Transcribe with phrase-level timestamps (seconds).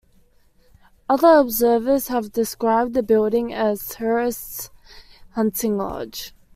[1.07, 4.71] Other observers have described the building as Hearst's
[5.33, 6.33] hunting lodge.